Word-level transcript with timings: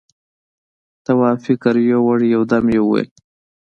تواب 1.05 1.37
فکر 1.45 1.73
يووړ، 1.91 2.19
يو 2.33 2.41
دم 2.49 2.65
يې 2.73 2.79
وويل: 2.83 3.09